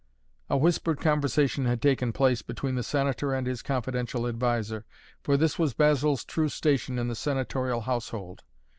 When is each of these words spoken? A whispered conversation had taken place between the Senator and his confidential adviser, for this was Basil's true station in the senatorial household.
A 0.49 0.57
whispered 0.57 0.99
conversation 0.99 1.65
had 1.65 1.79
taken 1.79 2.11
place 2.11 2.41
between 2.41 2.73
the 2.73 2.81
Senator 2.81 3.35
and 3.35 3.45
his 3.45 3.61
confidential 3.61 4.25
adviser, 4.25 4.83
for 5.21 5.37
this 5.37 5.59
was 5.59 5.75
Basil's 5.75 6.25
true 6.25 6.49
station 6.49 6.97
in 6.97 7.07
the 7.07 7.13
senatorial 7.13 7.81
household. 7.81 8.41